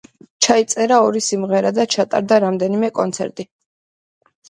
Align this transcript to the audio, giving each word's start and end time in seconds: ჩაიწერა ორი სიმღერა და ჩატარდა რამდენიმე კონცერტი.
ჩაიწერა 0.45 0.97
ორი 1.09 1.21
სიმღერა 1.27 1.73
და 1.81 1.87
ჩატარდა 1.97 2.43
რამდენიმე 2.49 2.93
კონცერტი. 3.01 3.51